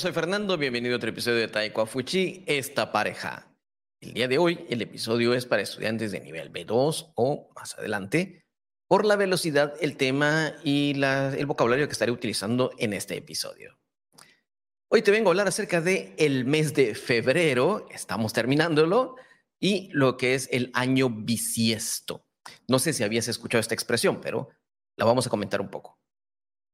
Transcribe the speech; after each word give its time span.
soy 0.00 0.12
Fernando, 0.12 0.56
bienvenido 0.56 0.94
a 0.94 0.96
otro 0.96 1.10
episodio 1.10 1.40
de 1.40 1.48
Taekwa 1.48 1.84
Fuchi, 1.84 2.42
esta 2.46 2.90
pareja. 2.90 3.54
El 4.00 4.14
día 4.14 4.28
de 4.28 4.38
hoy 4.38 4.64
el 4.70 4.80
episodio 4.80 5.34
es 5.34 5.44
para 5.44 5.60
estudiantes 5.60 6.10
de 6.10 6.20
nivel 6.20 6.50
B2 6.50 7.12
o 7.16 7.50
más 7.54 7.76
adelante, 7.76 8.46
por 8.88 9.04
la 9.04 9.16
velocidad, 9.16 9.74
el 9.78 9.98
tema 9.98 10.54
y 10.64 10.98
el 11.02 11.44
vocabulario 11.44 11.86
que 11.86 11.92
estaré 11.92 12.12
utilizando 12.12 12.70
en 12.78 12.94
este 12.94 13.14
episodio. 13.18 13.78
Hoy 14.88 15.02
te 15.02 15.10
vengo 15.10 15.28
a 15.28 15.32
hablar 15.32 15.48
acerca 15.48 15.82
de 15.82 16.14
el 16.16 16.46
mes 16.46 16.72
de 16.72 16.94
febrero, 16.94 17.86
estamos 17.90 18.32
terminándolo, 18.32 19.16
y 19.60 19.90
lo 19.92 20.16
que 20.16 20.34
es 20.34 20.48
el 20.50 20.70
año 20.72 21.10
bisiesto. 21.10 22.24
No 22.68 22.78
sé 22.78 22.94
si 22.94 23.04
habías 23.04 23.28
escuchado 23.28 23.60
esta 23.60 23.74
expresión, 23.74 24.22
pero 24.22 24.48
la 24.96 25.04
vamos 25.04 25.26
a 25.26 25.30
comentar 25.30 25.60
un 25.60 25.68
poco. 25.68 26.00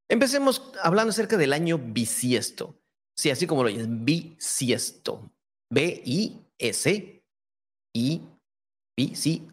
Empecemos 0.09 0.71
hablando 0.81 1.11
acerca 1.11 1.37
del 1.37 1.53
año 1.53 1.77
bisiesto. 1.77 2.81
Sí, 3.17 3.31
así 3.31 3.47
como 3.47 3.63
lo 3.63 3.69
oyes, 3.69 3.87
bisiesto. 3.89 5.33
B-I-S-I, 5.71 7.23
B-C-E-S-T-O, 8.97 9.53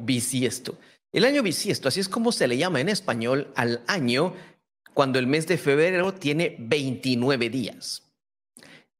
bisiesto. 0.00 0.78
El 1.12 1.24
año 1.26 1.42
bisiesto, 1.42 1.88
así 1.88 2.00
es 2.00 2.08
como 2.08 2.32
se 2.32 2.48
le 2.48 2.56
llama 2.56 2.80
en 2.80 2.88
español 2.88 3.52
al 3.54 3.84
año 3.86 4.34
cuando 4.94 5.18
el 5.18 5.26
mes 5.26 5.46
de 5.46 5.58
febrero 5.58 6.14
tiene 6.14 6.56
29 6.58 7.50
días. 7.50 8.10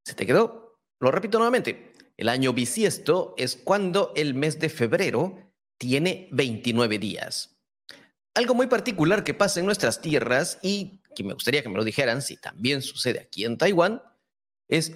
¿Se 0.04 0.14
te 0.14 0.26
quedó? 0.26 0.78
Lo 1.00 1.10
repito 1.10 1.38
nuevamente. 1.38 1.92
El 2.16 2.28
año 2.28 2.52
bisiesto 2.52 3.34
es 3.38 3.56
cuando 3.56 4.12
el 4.14 4.34
mes 4.34 4.60
de 4.60 4.68
febrero 4.68 5.54
tiene 5.78 6.28
29 6.32 6.98
días. 6.98 7.56
Algo 8.34 8.54
muy 8.54 8.66
particular 8.66 9.24
que 9.24 9.34
pasa 9.34 9.60
en 9.60 9.66
nuestras 9.66 10.00
tierras 10.00 10.58
y 10.62 11.01
que 11.14 11.24
me 11.24 11.34
gustaría 11.34 11.62
que 11.62 11.68
me 11.68 11.76
lo 11.76 11.84
dijeran 11.84 12.22
si 12.22 12.36
también 12.36 12.82
sucede 12.82 13.20
aquí 13.20 13.44
en 13.44 13.58
Taiwán 13.58 14.02
es 14.68 14.92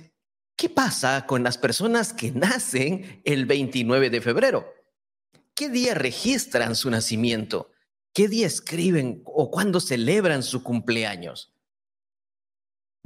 ¿qué 0.56 0.68
pasa 0.68 1.26
con 1.26 1.42
las 1.42 1.58
personas 1.58 2.12
que 2.12 2.30
nacen 2.32 3.20
el 3.24 3.46
29 3.46 4.10
de 4.10 4.20
febrero? 4.20 4.72
¿Qué 5.54 5.68
día 5.68 5.94
registran 5.94 6.76
su 6.76 6.90
nacimiento? 6.90 7.70
¿Qué 8.12 8.28
día 8.28 8.46
escriben 8.46 9.22
o 9.24 9.50
cuándo 9.50 9.80
celebran 9.80 10.42
su 10.42 10.62
cumpleaños? 10.62 11.52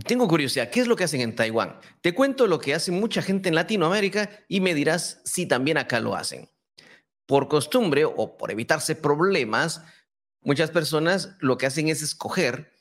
Tengo 0.07 0.27
curiosidad, 0.29 0.71
¿qué 0.71 0.81
es 0.81 0.87
lo 0.87 0.97
que 0.97 1.05
hacen 1.05 1.21
en 1.21 1.35
Taiwán? 1.35 1.79
Te 2.01 2.15
cuento 2.15 2.47
lo 2.47 2.59
que 2.59 2.75
hace 2.75 2.91
mucha 2.91 3.21
gente 3.21 3.49
en 3.49 3.55
Latinoamérica 3.55 4.31
y 4.49 4.61
me 4.61 4.75
dirás 4.75 5.21
si 5.25 5.47
también 5.47 5.77
acá 5.77 6.01
lo 6.01 6.17
hacen. 6.17 6.49
Por 7.27 7.49
costumbre 7.49 8.05
o 8.05 8.37
por 8.37 8.51
evitarse 8.51 8.95
problemas, 8.95 9.83
Muchas 10.43 10.71
personas 10.71 11.37
lo 11.41 11.59
que 11.59 11.67
hacen 11.67 11.89
es 11.89 12.01
escoger 12.03 12.73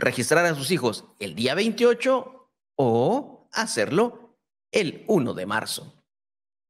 registrar 0.00 0.44
a 0.46 0.54
sus 0.54 0.70
hijos 0.70 1.04
el 1.18 1.34
día 1.34 1.54
28 1.54 2.50
o 2.76 3.48
hacerlo 3.52 4.36
el 4.72 5.04
1 5.06 5.34
de 5.34 5.46
marzo. 5.46 5.94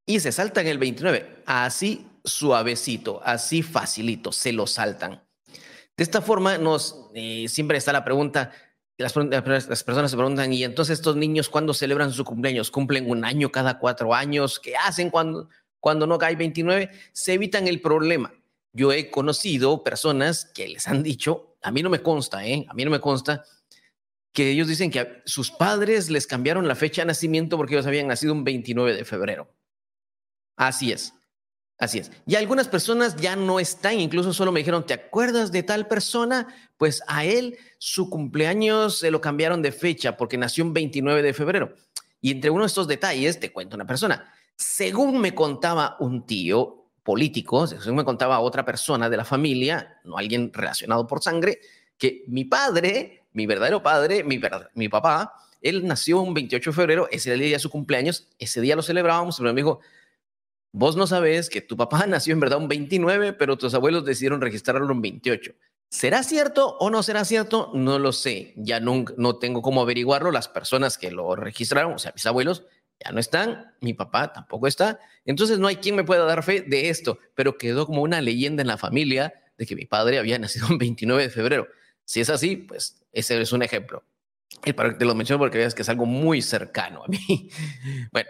Y 0.06 0.20
se 0.20 0.32
saltan 0.32 0.66
el 0.66 0.78
29, 0.78 1.44
así 1.46 2.06
suavecito, 2.24 3.20
así 3.24 3.62
facilito, 3.62 4.32
se 4.32 4.52
lo 4.52 4.66
saltan. 4.66 5.22
De 5.96 6.04
esta 6.04 6.20
forma, 6.20 6.58
nos 6.58 7.10
eh, 7.14 7.46
siempre 7.48 7.78
está 7.78 7.92
la 7.92 8.04
pregunta, 8.04 8.52
las, 8.96 9.12
personas 9.12 10.10
se 10.10 10.16
preguntan, 10.16 10.52
¿y 10.52 10.64
entonces 10.64 10.98
estos 10.98 11.16
niños 11.16 11.48
cuándo 11.48 11.72
celebran 11.72 12.12
su 12.12 12.24
cumpleaños? 12.24 12.70
¿Cumplen 12.70 13.10
un 13.10 13.24
año 13.24 13.50
cada 13.50 13.78
cuatro 13.78 14.14
años? 14.14 14.60
¿Qué 14.60 14.76
hacen 14.76 15.10
cuando, 15.10 15.48
cuando 15.78 16.06
no 16.06 16.18
cae 16.18 16.36
29? 16.36 16.90
Se 17.12 17.32
evitan 17.32 17.66
el 17.66 17.80
problema. 17.80 18.32
Yo 18.72 18.92
he 18.92 19.10
conocido 19.10 19.82
personas 19.82 20.44
que 20.44 20.68
les 20.68 20.86
han 20.86 21.02
dicho, 21.02 21.56
a 21.62 21.70
mí 21.70 21.82
no 21.82 21.90
me 21.90 22.02
consta, 22.02 22.46
¿eh? 22.46 22.66
A 22.68 22.74
mí 22.74 22.84
no 22.84 22.90
me 22.90 23.00
consta 23.00 23.44
que 24.32 24.50
ellos 24.50 24.68
dicen 24.68 24.90
que 24.90 25.22
sus 25.24 25.50
padres 25.50 26.08
les 26.08 26.26
cambiaron 26.26 26.68
la 26.68 26.76
fecha 26.76 27.02
de 27.02 27.06
nacimiento 27.06 27.56
porque 27.56 27.74
ellos 27.74 27.86
habían 27.86 28.06
nacido 28.06 28.32
un 28.32 28.44
29 28.44 28.94
de 28.94 29.04
febrero. 29.04 29.52
Así 30.56 30.92
es. 30.92 31.12
Así 31.78 31.98
es. 31.98 32.12
Y 32.26 32.34
algunas 32.34 32.68
personas 32.68 33.16
ya 33.16 33.36
no 33.36 33.58
están, 33.58 33.98
incluso 33.98 34.34
solo 34.34 34.52
me 34.52 34.60
dijeron, 34.60 34.84
¿te 34.84 34.92
acuerdas 34.92 35.50
de 35.50 35.62
tal 35.62 35.88
persona? 35.88 36.46
Pues 36.76 37.02
a 37.08 37.24
él 37.24 37.56
su 37.78 38.10
cumpleaños 38.10 38.98
se 38.98 39.10
lo 39.10 39.22
cambiaron 39.22 39.62
de 39.62 39.72
fecha 39.72 40.16
porque 40.16 40.36
nació 40.36 40.64
un 40.64 40.74
29 40.74 41.22
de 41.22 41.32
febrero. 41.32 41.74
Y 42.20 42.32
entre 42.32 42.50
uno 42.50 42.64
de 42.64 42.66
estos 42.66 42.86
detalles 42.86 43.40
te 43.40 43.50
cuento 43.50 43.76
una 43.76 43.86
persona. 43.86 44.30
Según 44.56 45.20
me 45.22 45.34
contaba 45.34 45.96
un 46.00 46.26
tío, 46.26 46.79
políticos, 47.02 47.72
eso 47.72 47.94
me 47.94 48.04
contaba 48.04 48.40
otra 48.40 48.64
persona 48.64 49.08
de 49.08 49.16
la 49.16 49.24
familia, 49.24 50.00
no 50.04 50.18
alguien 50.18 50.52
relacionado 50.52 51.06
por 51.06 51.22
sangre, 51.22 51.60
que 51.98 52.24
mi 52.26 52.44
padre, 52.44 53.24
mi 53.32 53.46
verdadero 53.46 53.82
padre, 53.82 54.24
mi, 54.24 54.40
mi 54.74 54.88
papá, 54.88 55.34
él 55.60 55.86
nació 55.86 56.20
un 56.20 56.34
28 56.34 56.70
de 56.70 56.74
febrero, 56.74 57.08
ese 57.10 57.34
día 57.34 57.56
de 57.56 57.58
su 57.58 57.70
cumpleaños, 57.70 58.28
ese 58.38 58.60
día 58.60 58.76
lo 58.76 58.82
celebrábamos, 58.82 59.36
pero 59.38 59.52
me 59.52 59.60
dijo, 59.60 59.80
vos 60.72 60.96
no 60.96 61.06
sabes 61.06 61.50
que 61.50 61.60
tu 61.60 61.76
papá 61.76 62.06
nació 62.08 62.32
en 62.32 62.40
verdad 62.40 62.58
un 62.58 62.68
29, 62.68 63.32
pero 63.34 63.58
tus 63.58 63.74
abuelos 63.74 64.04
decidieron 64.04 64.40
registrarlo 64.40 64.92
un 64.92 65.02
28. 65.02 65.52
¿Será 65.90 66.22
cierto 66.22 66.76
o 66.78 66.88
no 66.88 67.02
será 67.02 67.24
cierto? 67.24 67.72
No 67.74 67.98
lo 67.98 68.12
sé. 68.12 68.54
Ya 68.56 68.78
no, 68.78 69.04
no 69.16 69.38
tengo 69.38 69.60
cómo 69.60 69.82
averiguarlo. 69.82 70.30
Las 70.30 70.46
personas 70.46 70.96
que 70.96 71.10
lo 71.10 71.34
registraron, 71.34 71.94
o 71.94 71.98
sea, 71.98 72.12
mis 72.12 72.24
abuelos, 72.26 72.64
ya 73.02 73.12
no 73.12 73.20
están, 73.20 73.74
mi 73.80 73.94
papá 73.94 74.32
tampoco 74.32 74.66
está, 74.66 75.00
entonces 75.24 75.58
no 75.58 75.66
hay 75.66 75.76
quien 75.76 75.96
me 75.96 76.04
pueda 76.04 76.24
dar 76.24 76.42
fe 76.42 76.60
de 76.60 76.90
esto, 76.90 77.18
pero 77.34 77.56
quedó 77.56 77.86
como 77.86 78.02
una 78.02 78.20
leyenda 78.20 78.62
en 78.62 78.68
la 78.68 78.76
familia 78.76 79.32
de 79.56 79.66
que 79.66 79.74
mi 79.74 79.86
padre 79.86 80.18
había 80.18 80.38
nacido 80.38 80.68
el 80.70 80.78
29 80.78 81.22
de 81.24 81.30
febrero. 81.30 81.68
Si 82.04 82.20
es 82.20 82.30
así, 82.30 82.56
pues 82.56 83.02
ese 83.12 83.40
es 83.40 83.52
un 83.52 83.62
ejemplo. 83.62 84.04
Y 84.64 84.72
para 84.72 84.90
que 84.90 84.96
te 84.96 85.04
lo 85.04 85.14
menciono 85.14 85.38
porque 85.38 85.58
veas 85.58 85.74
que 85.74 85.82
es 85.82 85.88
algo 85.88 86.06
muy 86.06 86.42
cercano 86.42 87.04
a 87.04 87.08
mí. 87.08 87.50
Bueno, 88.12 88.28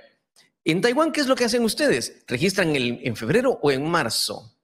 en 0.64 0.80
Taiwán, 0.80 1.12
¿qué 1.12 1.20
es 1.22 1.26
lo 1.26 1.34
que 1.34 1.44
hacen 1.44 1.64
ustedes? 1.64 2.22
¿Registran 2.28 2.76
el, 2.76 3.00
en 3.02 3.16
febrero 3.16 3.58
o 3.62 3.70
en 3.70 3.88
marzo? 3.88 4.54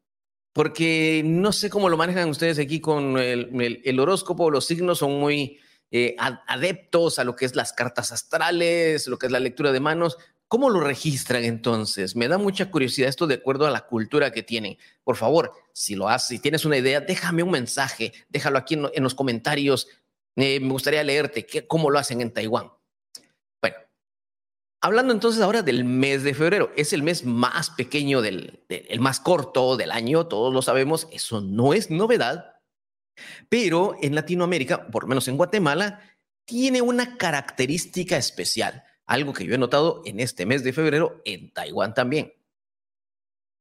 Porque 0.52 1.22
no 1.24 1.52
sé 1.52 1.70
cómo 1.70 1.88
lo 1.88 1.96
manejan 1.96 2.28
ustedes 2.28 2.58
aquí 2.58 2.80
con 2.80 3.18
el, 3.18 3.50
el, 3.60 3.80
el 3.84 4.00
horóscopo, 4.00 4.50
los 4.50 4.66
signos 4.66 4.98
son 4.98 5.18
muy 5.18 5.58
eh, 5.90 6.16
adeptos 6.18 7.18
a 7.18 7.24
lo 7.24 7.36
que 7.36 7.44
es 7.44 7.54
las 7.54 7.72
cartas 7.72 8.12
astrales, 8.12 9.06
lo 9.06 9.18
que 9.18 9.26
es 9.26 9.32
la 9.32 9.40
lectura 9.40 9.72
de 9.72 9.80
manos. 9.80 10.18
¿Cómo 10.48 10.70
lo 10.70 10.80
registran 10.80 11.44
entonces? 11.44 12.14
Me 12.14 12.28
da 12.28 12.38
mucha 12.38 12.70
curiosidad 12.70 13.08
esto 13.08 13.26
de 13.26 13.34
acuerdo 13.34 13.66
a 13.66 13.70
la 13.70 13.86
cultura 13.86 14.30
que 14.30 14.44
tienen. 14.44 14.78
Por 15.02 15.16
favor, 15.16 15.52
si 15.72 15.96
lo 15.96 16.08
haces, 16.08 16.28
si 16.28 16.38
tienes 16.38 16.64
una 16.64 16.76
idea, 16.76 17.00
déjame 17.00 17.42
un 17.42 17.50
mensaje, 17.50 18.12
déjalo 18.28 18.58
aquí 18.58 18.74
en, 18.74 19.02
los 19.02 19.14
comentarios. 19.14 19.88
Eh, 20.36 20.60
me 20.60 20.70
gustaría 20.70 21.02
leerte 21.02 21.46
qué, 21.46 21.66
cómo 21.66 21.90
lo 21.90 21.98
hacen 21.98 22.20
en 22.20 22.32
Taiwán. 22.32 22.70
Bueno, 23.60 23.76
hablando 24.80 25.12
entonces 25.12 25.42
ahora 25.42 25.62
del 25.62 25.84
mes 25.84 26.22
de 26.22 26.34
febrero, 26.34 26.70
es 26.76 26.92
el 26.92 27.02
mes 27.02 27.24
más 27.24 27.70
pequeño, 27.70 28.22
del, 28.22 28.64
el 28.68 29.00
más 29.00 29.18
corto 29.18 29.76
del 29.76 29.90
año, 29.90 30.26
todos 30.26 30.54
lo 30.54 30.62
sabemos, 30.62 31.08
eso 31.10 31.40
no 31.40 31.74
es 31.74 31.90
novedad, 31.90 32.55
pero 33.48 33.96
en 34.02 34.14
Latinoamérica, 34.14 34.86
por 34.88 35.04
lo 35.04 35.08
menos 35.08 35.28
en 35.28 35.36
Guatemala, 35.36 36.00
tiene 36.44 36.80
una 36.80 37.16
característica 37.16 38.16
especial, 38.16 38.84
algo 39.04 39.32
que 39.32 39.44
yo 39.44 39.54
he 39.54 39.58
notado 39.58 40.02
en 40.04 40.20
este 40.20 40.46
mes 40.46 40.64
de 40.64 40.72
febrero 40.72 41.20
en 41.24 41.50
Taiwán 41.50 41.94
también. 41.94 42.32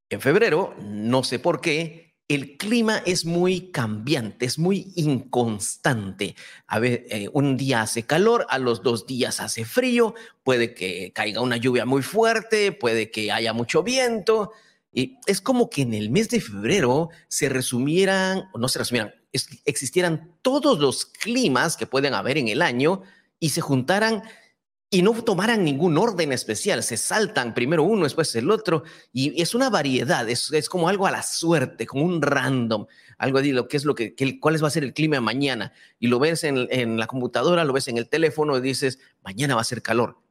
En 0.09 0.21
febrero, 0.21 0.75
no 0.79 1.23
sé 1.23 1.39
por 1.39 1.61
qué, 1.61 2.05
el 2.27 2.57
clima 2.57 3.01
es 3.05 3.25
muy 3.25 3.71
cambiante, 3.71 4.45
es 4.45 4.57
muy 4.57 4.91
inconstante. 4.95 6.35
A 6.67 6.79
ver, 6.79 7.05
eh, 7.09 7.29
un 7.33 7.55
día 7.55 7.81
hace 7.81 8.03
calor, 8.03 8.47
a 8.49 8.57
los 8.57 8.81
dos 8.81 9.05
días 9.05 9.39
hace 9.39 9.63
frío, 9.65 10.15
puede 10.43 10.73
que 10.73 11.11
caiga 11.13 11.41
una 11.41 11.57
lluvia 11.57 11.85
muy 11.85 12.01
fuerte, 12.01 12.71
puede 12.71 13.11
que 13.11 13.31
haya 13.31 13.53
mucho 13.53 13.83
viento. 13.83 14.51
Y 14.91 15.17
es 15.27 15.41
como 15.41 15.69
que 15.69 15.83
en 15.83 15.93
el 15.93 16.09
mes 16.09 16.29
de 16.29 16.41
febrero 16.41 17.09
se 17.27 17.49
resumieran, 17.49 18.45
o 18.53 18.59
no 18.59 18.69
se 18.69 18.79
resumieran, 18.79 19.13
existieran 19.65 20.37
todos 20.41 20.79
los 20.79 21.05
climas 21.05 21.77
que 21.77 21.87
pueden 21.87 22.13
haber 22.13 22.37
en 22.37 22.47
el 22.47 22.61
año 22.61 23.03
y 23.39 23.49
se 23.49 23.61
juntaran 23.61 24.23
y 24.89 25.01
no 25.01 25.13
tomaran 25.23 25.63
ningún 25.63 25.97
orden 25.97 26.31
especial, 26.31 26.83
se 26.83 26.95
saltan 26.95 27.53
primero 27.53 27.83
uno, 27.83 28.03
después 28.03 28.33
el 28.35 28.51
otro, 28.51 28.83
y 29.11 29.41
es 29.41 29.55
una 29.55 29.69
variedad, 29.69 30.29
es, 30.29 30.51
es 30.53 30.69
como 30.69 30.87
algo 30.87 31.07
a 31.07 31.11
la 31.11 31.23
suerte, 31.23 31.85
como 31.85 32.05
un 32.05 32.21
random, 32.21 32.85
algo 33.17 33.41
de 33.41 33.51
lo 33.51 33.67
que 33.67 33.77
es 33.77 33.83
lo 33.83 33.95
que, 33.95 34.15
cuál 34.39 34.63
va 34.63 34.67
a 34.67 34.71
ser 34.71 34.83
el 34.83 34.93
clima 34.93 35.19
mañana, 35.19 35.73
y 35.99 36.07
lo 36.07 36.19
ves 36.19 36.43
en, 36.43 36.67
en 36.69 36.97
la 36.97 37.07
computadora, 37.07 37.65
lo 37.65 37.73
ves 37.73 37.87
en 37.87 37.97
el 37.97 38.07
teléfono 38.07 38.57
y 38.57 38.61
dices, 38.61 38.99
mañana 39.23 39.55
va 39.55 39.61
a 39.61 39.65
ser 39.65 39.81
calor, 39.81 40.21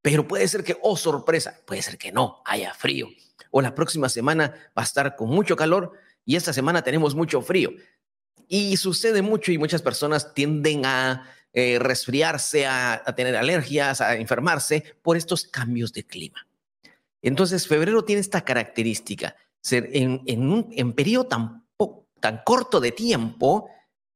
pero 0.00 0.26
puede 0.26 0.46
ser 0.48 0.62
que, 0.62 0.78
oh 0.82 0.96
sorpresa, 0.96 1.60
puede 1.66 1.82
ser 1.82 1.98
que 1.98 2.12
no, 2.12 2.42
haya 2.46 2.72
frío, 2.72 3.08
o 3.50 3.60
la 3.60 3.74
próxima 3.74 4.08
semana 4.08 4.54
va 4.68 4.82
a 4.82 4.84
estar 4.84 5.16
con 5.16 5.28
mucho 5.28 5.56
calor 5.56 5.92
y 6.24 6.36
esta 6.36 6.52
semana 6.52 6.82
tenemos 6.82 7.14
mucho 7.14 7.40
frío. 7.40 7.70
Y 8.48 8.76
sucede 8.76 9.22
mucho 9.22 9.52
y 9.52 9.58
muchas 9.58 9.82
personas 9.82 10.34
tienden 10.34 10.86
a 10.86 11.28
eh, 11.52 11.78
resfriarse, 11.78 12.66
a, 12.66 13.02
tener 13.16 13.34
alergias, 13.36 14.00
a 14.00 14.16
enfermarse 14.16 14.84
por 15.02 15.16
estos 15.16 15.44
cambios 15.44 15.92
de 15.92 16.04
clima. 16.04 16.46
Entonces, 17.22 17.66
febrero 17.66 18.04
tiene 18.04 18.20
esta 18.20 18.44
característica, 18.44 19.34
ser 19.60 19.88
en, 19.92 20.20
un 20.48 20.92
periodo 20.92 21.26
tan 21.26 22.42
corto 22.44 22.78
de 22.78 22.92
tiempo, 22.92 23.70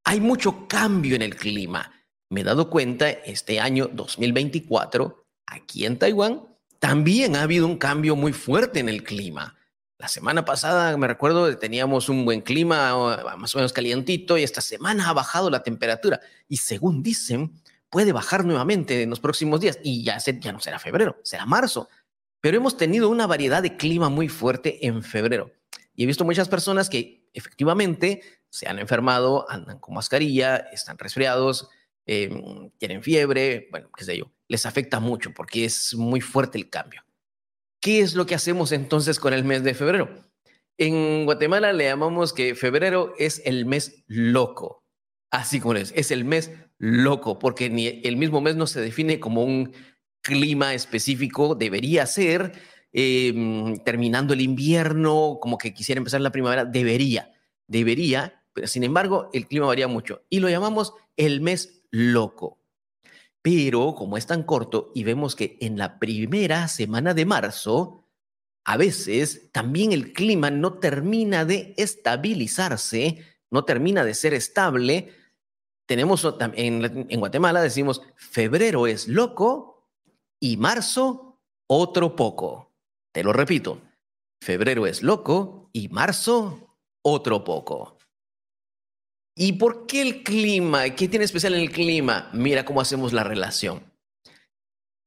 hay 0.05 0.21
mucho 0.21 0.67
cambio 0.69 1.17
en 1.17 1.23
el 1.23 1.37
clima. 1.37 1.93
me 2.29 2.43
he 2.43 2.45
dado 2.45 2.71
cuenta 2.71 3.11
este 3.11 3.59
año 3.59 3.89
2024, 3.93 5.25
aquí 5.47 5.87
en 5.87 5.99
Taiwán, 5.99 6.47
también 6.79 7.37
ha 7.37 7.43
habido 7.43 7.67
un 7.67 7.77
cambio 7.77 8.17
muy 8.17 8.33
fuerte 8.33 8.81
en 8.81 8.89
el 8.89 9.03
clima. 9.03 9.57
La 10.01 10.09
semana 10.09 10.47
pasada, 10.47 10.97
me 10.97 11.07
recuerdo, 11.07 11.59
teníamos 11.59 12.09
un 12.09 12.25
buen 12.25 12.41
clima, 12.41 12.97
más 13.37 13.55
o 13.55 13.59
menos 13.59 13.75
calientito, 13.75 14.39
y 14.39 14.43
esta 14.43 14.63
semana 14.63 15.11
ha 15.11 15.13
bajado 15.13 15.51
la 15.51 15.63
temperatura. 15.63 16.23
Y 16.49 16.57
según 16.57 17.03
dicen, 17.03 17.53
puede 17.91 18.13
bajar 18.13 18.47
nuevamente 18.47 19.03
en 19.03 19.11
los 19.11 19.21
próximos 19.21 19.61
días. 19.61 19.79
Y 19.83 20.03
ya, 20.03 20.17
ya 20.17 20.53
no 20.53 20.61
será 20.61 20.79
febrero, 20.79 21.19
será 21.23 21.45
marzo. 21.45 21.91
Pero 22.41 22.57
hemos 22.57 22.79
tenido 22.79 23.11
una 23.11 23.27
variedad 23.27 23.63
de 23.63 23.77
clima 23.77 24.09
muy 24.09 24.31
fuerte 24.31 24.87
en 24.87 25.03
febrero. 25.03 25.53
Y 25.95 26.05
he 26.05 26.07
visto 26.07 26.25
muchas 26.25 26.49
personas 26.49 26.89
que 26.89 27.29
efectivamente 27.35 28.23
se 28.49 28.67
han 28.69 28.79
enfermado, 28.79 29.45
andan 29.51 29.81
con 29.81 29.95
mascarilla, 29.95 30.57
están 30.73 30.97
resfriados, 30.97 31.69
em, 32.07 32.71
tienen 32.79 33.03
fiebre, 33.03 33.69
bueno, 33.71 33.91
qué 33.95 34.05
sé 34.07 34.17
yo. 34.17 34.33
Les 34.49 34.65
afecta 34.65 34.99
mucho 34.99 35.35
porque 35.35 35.67
es 35.67 35.95
muy 35.95 36.23
fuerte 36.23 36.57
el 36.57 36.71
cambio. 36.71 37.03
¿Qué 37.81 38.01
es 38.01 38.15
lo 38.15 38.27
que 38.27 38.35
hacemos 38.35 38.73
entonces 38.73 39.19
con 39.19 39.33
el 39.33 39.45
mes 39.45 39.65
de 39.65 39.73
febrero? 39.73 40.31
En 40.77 41.25
Guatemala 41.25 41.73
le 41.73 41.85
llamamos 41.85 42.35
que 42.35 42.55
febrero 42.55 43.15
es 43.19 43.41
el 43.47 43.65
mes 43.65 44.05
loco. 44.07 44.85
Así 45.31 45.61
como 45.61 45.75
es, 45.75 45.93
es 45.97 46.11
el 46.11 46.25
mes 46.25 46.51
loco, 46.79 47.39
porque 47.39 47.71
ni 47.71 47.87
el 47.87 48.17
mismo 48.19 48.43
mes 48.43 48.57
no 48.57 48.67
se 48.67 48.81
define 48.81 49.19
como 49.19 49.45
un 49.45 49.73
clima 50.21 50.75
específico, 50.75 51.55
debería 51.55 52.05
ser 52.05 52.53
em, 52.93 53.79
terminando 53.85 54.35
el 54.35 54.43
invierno, 54.43 55.39
como 55.41 55.57
que 55.57 55.73
quisiera 55.73 55.99
empezar 55.99 56.21
la 56.21 56.33
primavera, 56.33 56.67
debería, 56.67 57.31
debería, 57.67 58.43
pero 58.53 58.67
sin 58.67 58.85
embargo 58.85 59.31
el 59.33 59.47
clima 59.47 59.67
varía 59.67 59.89
mucho 59.89 60.23
y 60.29 60.41
lo 60.41 60.51
llamamos 60.51 60.93
el 61.17 61.41
mes 61.41 61.85
loco. 61.91 62.60
Pero 63.43 63.95
como 63.95 64.17
es 64.17 64.27
tan 64.27 64.43
corto 64.43 64.93
y 64.95 65.05
vemos 65.05 65.35
que 65.35 65.57
en 65.61 65.79
la 65.79 65.99
primera 65.99 66.69
semana 66.69 67.15
de 67.15 67.25
marzo, 67.25 68.07
a 68.65 68.77
veces 68.77 69.51
también 69.53 69.93
el 69.93 70.13
clima 70.13 70.51
no 70.51 70.79
termina 70.79 71.45
de 71.45 71.75
estabilizarse, 71.79 73.25
no 73.51 73.65
termina 73.65 74.05
de 74.05 74.15
ser 74.15 74.35
estable. 74.35 75.13
Tenemos 75.87 76.27
en, 76.55 77.07
en 77.11 77.21
Guatemala, 77.21 77.63
decimos, 77.63 78.03
febrero 78.17 78.87
es 78.87 79.09
loco 79.09 79.89
y 80.39 80.57
marzo 80.57 81.41
otro 81.67 82.17
poco. 82.17 82.73
Te 83.13 83.25
lo 83.25 83.33
repito, 83.33 83.81
febrero 84.43 84.87
es 84.87 85.03
loco 85.03 85.71
y 85.73 85.89
marzo 85.89 86.77
otro 87.03 87.43
poco. 87.45 88.00
¿Y 89.35 89.55
por 89.55 89.87
qué 89.87 90.03
el 90.03 90.23
clima? 90.23 90.91
¿Qué 90.91 91.09
tiene 91.09 91.25
especial 91.25 91.55
en 91.55 91.61
el 91.61 91.73
clima? 91.73 92.31
Mira 92.33 92.65
cómo 92.65 92.81
hacemos 92.81 93.13
la 93.13 93.25
relación. 93.25 93.83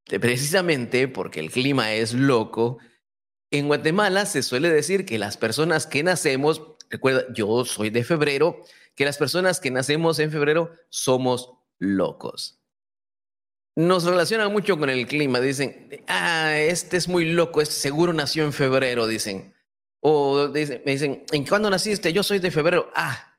Precisamente 0.05 1.07
porque 1.07 1.39
el 1.39 1.51
clima 1.51 1.93
es 1.93 2.13
loco, 2.13 2.79
en 3.53 3.67
Guatemala 3.67 4.25
se 4.25 4.41
suele 4.41 4.71
decir 4.71 5.05
que 5.05 5.19
las 5.19 5.37
personas 5.37 5.85
que 5.85 6.01
nacemos, 6.01 6.63
recuerda, 6.89 7.23
yo 7.35 7.63
soy 7.65 7.91
de 7.91 8.03
febrero, 8.03 8.59
que 8.95 9.05
las 9.05 9.19
personas 9.19 9.59
que 9.59 9.69
nacemos 9.69 10.17
en 10.17 10.31
febrero 10.31 10.71
somos 10.89 11.53
locos. 11.77 12.59
Nos 13.75 14.05
relacionan 14.05 14.51
mucho 14.51 14.79
con 14.79 14.89
el 14.89 15.05
clima, 15.05 15.39
dicen, 15.39 15.87
ah, 16.07 16.57
este 16.57 16.97
es 16.97 17.07
muy 17.07 17.31
loco, 17.31 17.61
este 17.61 17.75
seguro 17.75 18.11
nació 18.11 18.43
en 18.43 18.53
febrero, 18.53 19.05
dicen. 19.05 19.53
O 19.99 20.47
dicen, 20.47 20.81
me 20.83 20.93
dicen, 20.93 21.23
¿en 21.31 21.45
cuándo 21.45 21.69
naciste? 21.69 22.11
Yo 22.11 22.23
soy 22.23 22.39
de 22.39 22.49
febrero. 22.49 22.91
Ah, 22.95 23.32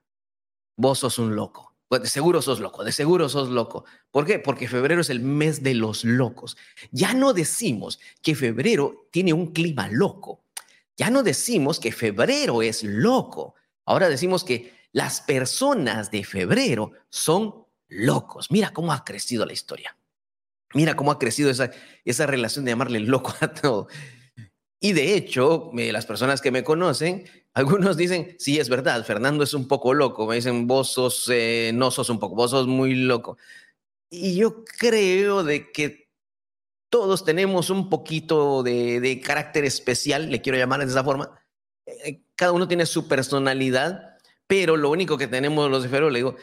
vos 0.76 0.98
sos 0.98 1.18
un 1.18 1.36
loco. 1.36 1.74
Pues 1.88 2.02
de 2.02 2.08
seguro 2.08 2.42
sos 2.42 2.60
loco, 2.60 2.82
de 2.82 2.92
seguro 2.92 3.28
sos 3.28 3.50
loco. 3.50 3.84
¿Por 4.10 4.24
qué? 4.26 4.38
Porque 4.38 4.68
febrero 4.68 5.00
es 5.00 5.10
el 5.10 5.20
mes 5.20 5.62
de 5.62 5.74
los 5.74 6.04
locos. 6.04 6.56
Ya 6.90 7.14
no 7.14 7.32
decimos 7.32 8.00
que 8.22 8.34
febrero 8.34 9.06
tiene 9.10 9.32
un 9.32 9.52
clima 9.52 9.88
loco. 9.88 10.42
Ya 10.96 11.10
no 11.10 11.22
decimos 11.22 11.78
que 11.78 11.92
febrero 11.92 12.62
es 12.62 12.82
loco. 12.82 13.54
Ahora 13.84 14.08
decimos 14.08 14.44
que 14.44 14.72
las 14.92 15.20
personas 15.20 16.10
de 16.10 16.24
febrero 16.24 16.92
son 17.10 17.66
locos. 17.88 18.50
Mira 18.50 18.72
cómo 18.72 18.92
ha 18.92 19.04
crecido 19.04 19.44
la 19.44 19.52
historia. 19.52 19.96
Mira 20.72 20.96
cómo 20.96 21.12
ha 21.12 21.18
crecido 21.18 21.50
esa, 21.50 21.70
esa 22.04 22.26
relación 22.26 22.64
de 22.64 22.72
llamarle 22.72 23.00
loco 23.00 23.34
a 23.40 23.48
todo. 23.52 23.88
Y 24.84 24.92
de 24.92 25.16
hecho, 25.16 25.70
las 25.72 26.04
personas 26.04 26.42
que 26.42 26.50
me 26.50 26.62
conocen 26.62 27.24
algunos 27.54 27.96
dicen, 27.96 28.36
sí, 28.38 28.58
es 28.58 28.68
verdad, 28.68 29.02
Fernando 29.06 29.42
es 29.42 29.54
un 29.54 29.66
poco 29.66 29.94
loco. 29.94 30.26
Me 30.26 30.34
dicen, 30.34 30.66
vos 30.66 30.92
sos, 30.92 31.26
eh, 31.32 31.70
no 31.72 31.90
sos 31.90 32.10
un 32.10 32.18
poco, 32.18 32.34
vos 32.34 32.50
sos 32.50 32.66
muy 32.66 32.94
loco. 32.94 33.38
Y 34.10 34.36
yo 34.36 34.62
creo 34.62 35.42
de 35.42 35.72
que 35.72 36.10
todos 36.90 37.24
tenemos 37.24 37.70
un 37.70 37.88
poquito 37.88 38.62
de, 38.62 39.22
carácter 39.24 39.64
especial, 39.64 40.30
le 40.30 40.42
quiero 40.42 40.58
llamar 40.58 40.80
de 40.80 40.92
esa 40.92 41.02
forma. 41.02 41.30
Eh, 41.86 42.20
cada 42.36 42.52
uno 42.52 42.68
tiene 42.68 42.84
su 42.84 43.08
personalidad, 43.08 44.18
pero 44.46 44.76
lo 44.76 44.90
único 44.90 45.16
que 45.16 45.28
tenemos 45.28 45.70
los 45.70 45.86
Ferro, 45.86 46.10
le 46.10 46.18
digo, 46.18 46.36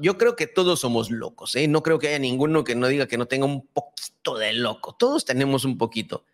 yo 0.00 0.18
creo 0.18 0.34
que 0.34 0.48
todos 0.48 0.80
somos 0.80 1.12
locos, 1.12 1.54
¿eh? 1.54 1.68
no 1.68 1.84
creo 1.84 2.00
que 2.00 2.08
haya 2.08 2.18
ninguno 2.18 2.64
que 2.64 2.74
no 2.74 2.88
diga 2.88 3.06
que 3.06 3.16
no 3.16 3.26
tenga 3.26 3.46
un 3.46 3.64
poquito 3.68 4.36
de 4.38 4.54
loco. 4.54 4.96
Todos 4.98 5.24
tenemos 5.24 5.64
un 5.64 5.78
poquito. 5.78 6.24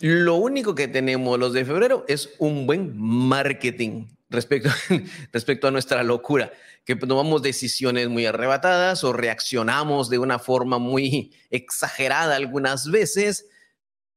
Lo 0.00 0.36
único 0.36 0.74
que 0.74 0.88
tenemos 0.88 1.38
los 1.38 1.52
de 1.52 1.64
febrero 1.64 2.04
es 2.08 2.30
un 2.38 2.66
buen 2.66 2.96
marketing 2.96 4.06
respecto, 4.30 4.70
respecto 5.32 5.68
a 5.68 5.70
nuestra 5.70 6.02
locura, 6.02 6.52
que 6.84 6.96
tomamos 6.96 7.42
decisiones 7.42 8.08
muy 8.08 8.24
arrebatadas 8.24 9.04
o 9.04 9.12
reaccionamos 9.12 10.08
de 10.08 10.18
una 10.18 10.38
forma 10.38 10.78
muy 10.78 11.34
exagerada 11.50 12.36
algunas 12.36 12.90
veces. 12.90 13.46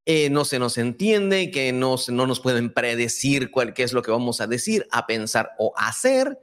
Eh, 0.06 0.30
no 0.30 0.45
se 0.45 0.59
nos 0.59 0.77
entiende, 0.77 1.51
que 1.51 1.71
no, 1.74 1.95
no 2.09 2.27
nos 2.27 2.39
pueden 2.39 2.74
predecir 2.74 3.51
cuál 3.51 3.74
qué 3.74 3.83
es 3.83 3.94
lo 3.94 4.01
que 4.01 4.12
vamos 4.12 4.41
a 4.41 4.47
decir, 4.47 4.88
a 4.91 5.06
pensar 5.06 5.51
o 5.57 5.74
hacer, 5.77 6.38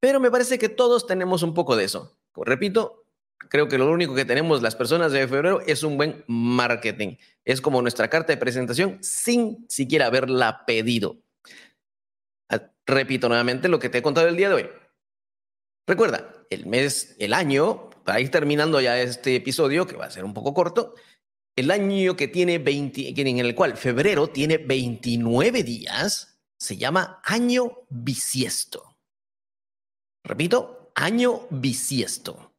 pero 0.00 0.20
me 0.20 0.30
parece 0.30 0.58
que 0.58 0.68
todos 0.68 1.06
tenemos 1.06 1.42
un 1.42 1.54
poco 1.54 1.76
de 1.76 1.84
eso. 1.84 2.18
Repito, 2.36 3.05
creo 3.48 3.68
que 3.68 3.78
lo 3.78 3.90
único 3.90 4.14
que 4.14 4.24
tenemos 4.24 4.62
las 4.62 4.76
personas 4.76 5.12
de 5.12 5.26
febrero 5.26 5.60
es 5.66 5.82
un 5.82 5.96
buen 5.96 6.24
marketing. 6.26 7.16
Es 7.44 7.60
como 7.60 7.82
nuestra 7.82 8.08
carta 8.08 8.32
de 8.32 8.36
presentación 8.36 8.98
sin 9.02 9.66
siquiera 9.68 10.06
haberla 10.06 10.64
pedido. 10.66 11.18
Ah, 12.48 12.70
repito 12.86 13.28
nuevamente 13.28 13.68
lo 13.68 13.78
que 13.78 13.88
te 13.88 13.98
he 13.98 14.02
contado 14.02 14.28
el 14.28 14.36
día 14.36 14.48
de 14.48 14.54
hoy. 14.54 14.68
Recuerda, 15.86 16.32
el 16.50 16.66
mes, 16.66 17.14
el 17.18 17.32
año, 17.32 17.90
para 18.04 18.20
ir 18.20 18.30
terminando 18.30 18.80
ya 18.80 19.00
este 19.00 19.36
episodio, 19.36 19.86
que 19.86 19.96
va 19.96 20.06
a 20.06 20.10
ser 20.10 20.24
un 20.24 20.34
poco 20.34 20.52
corto, 20.52 20.94
el 21.54 21.70
año 21.70 22.16
que 22.16 22.28
tiene 22.28 22.58
20, 22.58 23.14
en 23.20 23.38
el 23.38 23.54
cual 23.54 23.76
febrero 23.76 24.28
tiene 24.28 24.58
29 24.58 25.62
días, 25.62 26.40
se 26.58 26.76
llama 26.76 27.20
año 27.24 27.86
bisiesto. 27.88 28.96
Repito, 30.24 30.90
año 30.94 31.46
bisiesto. 31.50 32.55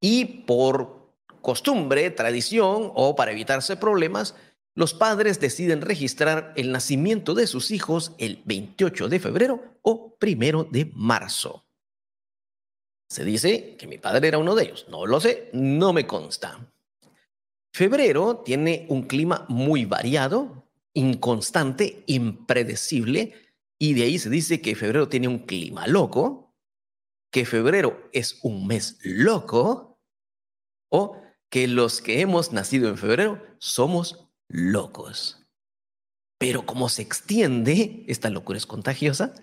Y 0.00 0.24
por 0.24 1.12
costumbre, 1.42 2.10
tradición 2.10 2.90
o 2.94 3.14
para 3.16 3.32
evitarse 3.32 3.76
problemas, 3.76 4.34
los 4.74 4.94
padres 4.94 5.40
deciden 5.40 5.82
registrar 5.82 6.52
el 6.56 6.72
nacimiento 6.72 7.34
de 7.34 7.46
sus 7.46 7.70
hijos 7.70 8.12
el 8.18 8.42
28 8.44 9.08
de 9.08 9.20
febrero 9.20 9.62
o 9.82 10.14
primero 10.16 10.64
de 10.64 10.90
marzo. 10.94 11.64
Se 13.08 13.24
dice 13.24 13.76
que 13.76 13.88
mi 13.88 13.98
padre 13.98 14.28
era 14.28 14.38
uno 14.38 14.54
de 14.54 14.64
ellos. 14.64 14.86
No 14.88 15.04
lo 15.04 15.20
sé, 15.20 15.50
no 15.52 15.92
me 15.92 16.06
consta. 16.06 16.72
Febrero 17.72 18.38
tiene 18.38 18.86
un 18.88 19.02
clima 19.02 19.46
muy 19.48 19.84
variado, 19.84 20.64
inconstante, 20.94 22.04
impredecible, 22.06 23.34
y 23.78 23.94
de 23.94 24.02
ahí 24.04 24.18
se 24.18 24.30
dice 24.30 24.60
que 24.60 24.76
febrero 24.76 25.08
tiene 25.08 25.28
un 25.28 25.40
clima 25.40 25.86
loco, 25.86 26.54
que 27.32 27.44
febrero 27.44 28.08
es 28.12 28.38
un 28.42 28.66
mes 28.66 28.98
loco, 29.02 29.89
o 30.90 31.20
que 31.50 31.66
los 31.66 32.02
que 32.02 32.20
hemos 32.20 32.52
nacido 32.52 32.88
en 32.88 32.98
febrero 32.98 33.42
somos 33.58 34.28
locos. 34.48 35.46
Pero 36.38 36.66
como 36.66 36.88
se 36.88 37.02
extiende, 37.02 38.04
esta 38.06 38.30
locura 38.30 38.58
es 38.58 38.66
contagiosa, 38.66 39.34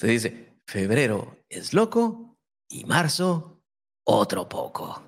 se 0.00 0.06
dice, 0.06 0.60
febrero 0.66 1.38
es 1.48 1.72
loco 1.74 2.36
y 2.70 2.84
marzo 2.84 3.60
otro 4.04 4.48
poco. 4.48 5.02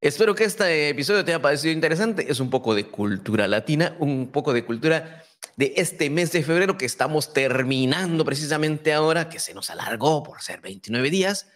Espero 0.00 0.34
que 0.34 0.42
este 0.42 0.88
episodio 0.88 1.24
te 1.24 1.32
haya 1.32 1.40
parecido 1.40 1.72
interesante. 1.72 2.26
Es 2.28 2.40
un 2.40 2.50
poco 2.50 2.74
de 2.74 2.88
cultura 2.88 3.46
latina, 3.46 3.96
un 4.00 4.32
poco 4.32 4.52
de 4.52 4.64
cultura 4.64 5.22
de 5.56 5.74
este 5.76 6.10
mes 6.10 6.32
de 6.32 6.42
febrero 6.42 6.76
que 6.76 6.86
estamos 6.86 7.32
terminando 7.32 8.24
precisamente 8.24 8.92
ahora, 8.92 9.28
que 9.28 9.38
se 9.38 9.54
nos 9.54 9.70
alargó 9.70 10.24
por 10.24 10.42
ser 10.42 10.60
29 10.60 11.08
días. 11.08 11.52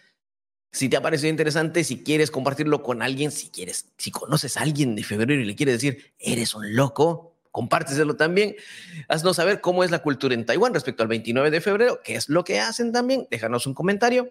Si 0.77 0.89
te 0.89 0.95
ha 0.95 1.01
parecido 1.01 1.31
interesante, 1.31 1.83
si 1.83 2.03
quieres 2.03 2.29
compartirlo 2.29 2.83
con 2.83 3.01
alguien, 3.01 3.31
si 3.31 3.49
quieres, 3.49 3.87
si 3.97 4.11
conoces 4.11 4.57
a 4.57 4.61
alguien 4.61 4.95
de 4.95 5.03
febrero 5.03 5.41
y 5.41 5.45
le 5.45 5.55
quieres 5.55 5.81
decir, 5.81 6.13
eres 6.19 6.53
un 6.53 6.75
loco, 6.75 7.35
compárteselo 7.49 8.15
también. 8.15 8.55
Haznos 9.07 9.37
saber 9.37 9.59
cómo 9.59 9.83
es 9.83 9.89
la 9.89 10.03
cultura 10.03 10.35
en 10.35 10.45
Taiwán 10.45 10.75
respecto 10.75 11.01
al 11.01 11.09
29 11.09 11.49
de 11.49 11.61
febrero, 11.61 11.99
qué 12.03 12.13
es 12.13 12.29
lo 12.29 12.43
que 12.43 12.59
hacen 12.59 12.91
también. 12.91 13.27
Déjanos 13.31 13.65
un 13.65 13.73
comentario. 13.73 14.29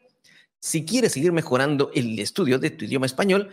Si 0.61 0.85
quieres 0.85 1.15
seguir 1.15 1.33
mejorando 1.33 1.91
el 1.97 2.17
estudio 2.21 2.61
de 2.61 2.71
tu 2.71 2.85
idioma 2.85 3.07
español, 3.07 3.51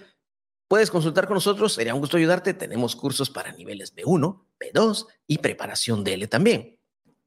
puedes 0.67 0.91
consultar 0.91 1.25
con 1.25 1.33
nosotros, 1.33 1.73
sería 1.73 1.95
un 1.95 1.99
gusto 1.99 2.17
ayudarte. 2.17 2.53
Tenemos 2.53 2.95
cursos 2.95 3.31
para 3.31 3.53
niveles 3.53 3.95
B1, 3.95 4.45
B2 4.59 5.07
y 5.25 5.39
preparación 5.39 6.03
de 6.03 6.13
L 6.13 6.27
también, 6.27 6.77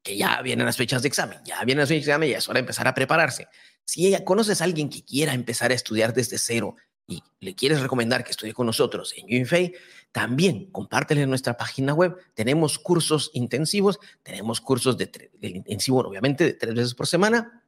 que 0.05 0.17
ya 0.17 0.41
vienen 0.43 0.65
las 0.65 0.77
fechas 0.77 1.03
de 1.03 1.09
examen, 1.09 1.41
ya 1.45 1.65
vienen 1.65 1.81
las 1.81 1.89
fechas 1.89 2.07
de 2.07 2.13
examen 2.13 2.29
y 2.29 2.35
es 2.35 2.49
hora 2.49 2.59
de 2.59 2.61
empezar 2.61 2.87
a 2.87 2.95
prepararse. 2.95 3.49
Si 3.87 4.07
ella 4.07 4.25
conoces 4.25 4.61
a 4.61 4.65
alguien 4.65 4.91
que 4.91 5.05
quiera 5.05 5.33
empezar 5.33 5.71
a 5.71 5.75
estudiar 5.75 6.13
desde 6.13 6.37
cero 6.37 6.77
y 7.07 7.23
le 7.41 7.55
quieres 7.55 7.81
recomendar 7.81 8.25
que 8.25 8.33
estudie 8.33 8.53
con 8.53 8.67
nosotros 8.67 9.15
en 9.17 9.41
UNFEI, 9.41 9.73
también 10.13 10.71
compártele 10.73 11.23
en 11.23 11.31
nuestra 11.31 11.57
página 11.57 11.95
web. 11.95 12.17
Tenemos 12.35 12.79
cursos 12.79 13.31
intensivos, 13.33 13.99
tenemos 14.23 14.61
cursos 14.61 14.99
de, 14.99 15.07
de 15.07 15.49
intensivo, 15.49 16.01
obviamente, 16.01 16.45
de 16.45 16.53
tres 16.53 16.75
veces 16.75 16.95
por 16.95 17.07
semana 17.07 17.63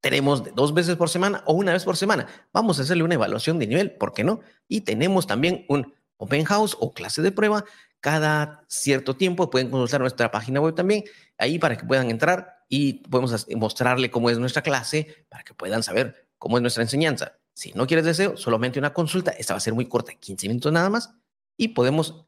tenemos 0.00 0.44
de 0.44 0.52
dos 0.52 0.74
veces 0.74 0.96
por 0.96 1.08
semana 1.08 1.42
o 1.46 1.54
una 1.54 1.72
vez 1.72 1.84
por 1.84 1.96
semana. 1.96 2.26
Vamos 2.52 2.78
a 2.78 2.82
hacerle 2.82 3.02
una 3.02 3.14
evaluación 3.14 3.58
de 3.58 3.66
nivel, 3.66 3.92
¿por 3.92 4.12
qué 4.12 4.24
no? 4.24 4.40
Y 4.68 4.82
tenemos 4.82 5.26
también 5.26 5.64
un 5.68 5.92
open 6.16 6.44
house 6.44 6.76
o 6.78 6.92
clase 6.92 7.22
de 7.22 7.32
prueba 7.32 7.64
cada 8.00 8.64
cierto 8.68 9.16
tiempo. 9.16 9.50
Pueden 9.50 9.70
consultar 9.70 10.00
nuestra 10.00 10.30
página 10.30 10.60
web 10.60 10.74
también, 10.74 11.04
ahí 11.36 11.58
para 11.58 11.76
que 11.76 11.84
puedan 11.84 12.10
entrar 12.10 12.57
y 12.68 12.94
podemos 13.08 13.46
mostrarle 13.56 14.10
cómo 14.10 14.30
es 14.30 14.38
nuestra 14.38 14.62
clase, 14.62 15.26
para 15.28 15.42
que 15.42 15.54
puedan 15.54 15.82
saber 15.82 16.28
cómo 16.38 16.56
es 16.58 16.62
nuestra 16.62 16.82
enseñanza. 16.82 17.38
Si 17.54 17.72
no 17.72 17.86
quieres 17.86 18.04
deseo, 18.04 18.36
solamente 18.36 18.78
una 18.78 18.92
consulta. 18.92 19.32
Esta 19.32 19.54
va 19.54 19.58
a 19.58 19.60
ser 19.60 19.74
muy 19.74 19.86
corta, 19.86 20.14
15 20.14 20.48
minutos 20.48 20.72
nada 20.72 20.90
más, 20.90 21.14
y 21.56 21.68
podemos 21.68 22.26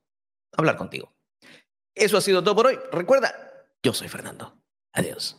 hablar 0.57 0.77
contigo. 0.77 1.13
Eso 1.95 2.17
ha 2.17 2.21
sido 2.21 2.43
todo 2.43 2.57
por 2.57 2.67
hoy. 2.67 2.79
Recuerda, 2.91 3.35
yo 3.83 3.93
soy 3.93 4.09
Fernando. 4.09 4.57
Adiós. 4.93 5.37